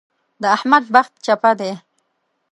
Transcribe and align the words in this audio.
د 0.41 0.43
احمد 0.57 0.83
بخت 0.93 1.13
چپه 1.25 1.51
دی. 1.59 1.71